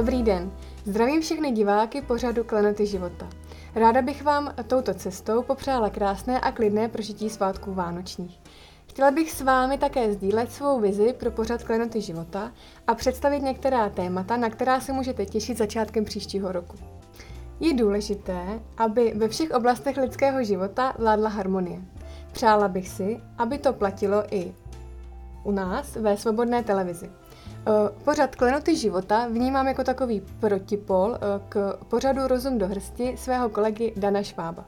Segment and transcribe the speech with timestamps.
[0.00, 0.52] Dobrý den,
[0.84, 3.28] zdravím všechny diváky pořadu Klenoty života.
[3.74, 8.40] Ráda bych vám touto cestou popřála krásné a klidné prožití svátků vánočních.
[8.86, 12.52] Chtěla bych s vámi také sdílet svou vizi pro pořad Klenoty života
[12.86, 16.76] a představit některá témata, na která se můžete těšit začátkem příštího roku.
[17.60, 21.80] Je důležité, aby ve všech oblastech lidského života vládla harmonie.
[22.32, 24.54] Přála bych si, aby to platilo i
[25.44, 27.10] u nás ve svobodné televizi.
[27.66, 33.48] Eh, pořad Klenoty života vnímám jako takový protipol eh, k pořadu Rozum do hrsti svého
[33.48, 34.64] kolegy Dana Švába.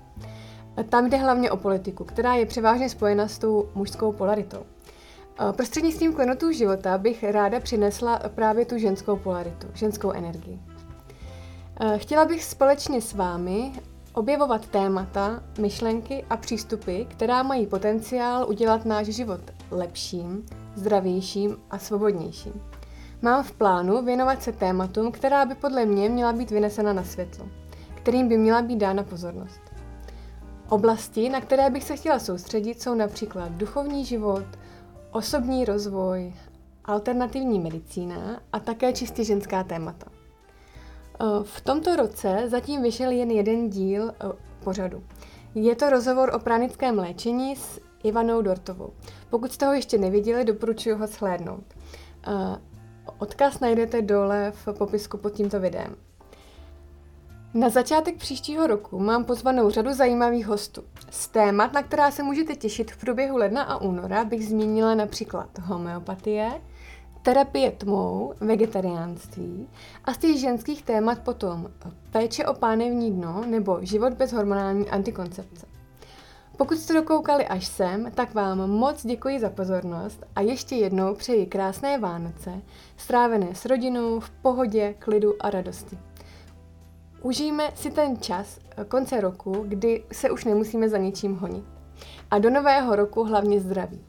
[0.76, 4.62] Eh, tam jde hlavně o politiku, která je převážně spojena s tou mužskou polaritou.
[5.56, 10.60] Prostřednictvím klenotů života bych ráda přinesla právě tu ženskou polaritu, ženskou energii.
[11.96, 13.72] Chtěla bych společně s vámi
[14.14, 19.40] objevovat témata, myšlenky a přístupy, která mají potenciál udělat náš život
[19.70, 20.46] lepším,
[20.76, 22.52] zdravějším a svobodnějším.
[23.24, 27.48] Mám v plánu věnovat se tématům, která by podle mě měla být vynesena na světlo,
[27.94, 29.60] kterým by měla být dána pozornost.
[30.68, 34.44] Oblasti, na které bych se chtěla soustředit, jsou například duchovní život,
[35.10, 36.34] osobní rozvoj,
[36.84, 40.06] alternativní medicína a také čistě ženská témata.
[40.10, 44.14] E, v tomto roce zatím vyšel jen jeden díl e,
[44.64, 45.02] pořadu.
[45.54, 48.92] Je to rozhovor o pranickém léčení s Ivanou Dortovou.
[49.30, 51.64] Pokud jste ho ještě neviděli, doporučuji ho shlédnout.
[53.18, 55.96] Odkaz najdete dole v popisku pod tímto videem.
[57.54, 60.82] Na začátek příštího roku mám pozvanou řadu zajímavých hostů.
[61.10, 65.58] Z témat, na která se můžete těšit v průběhu ledna a února, bych zmínila například
[65.58, 66.50] homeopatie,
[67.22, 69.68] terapie tmou, vegetariánství
[70.04, 71.70] a z těch ženských témat potom
[72.10, 75.66] péče o pánevní dno nebo život bez hormonální antikoncepce.
[76.62, 81.46] Pokud jste dokoukali až sem, tak vám moc děkuji za pozornost a ještě jednou přeji
[81.46, 82.62] krásné Vánoce,
[82.96, 85.98] strávené s rodinou, v pohodě, klidu a radosti.
[87.22, 91.64] Užijme si ten čas konce roku, kdy se už nemusíme za ničím honit.
[92.30, 94.00] A do nového roku hlavně zdraví.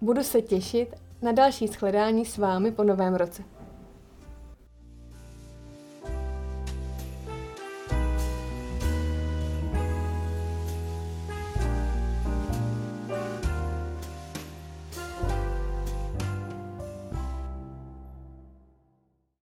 [0.00, 3.42] Budu se těšit na další shledání s vámi po novém roce.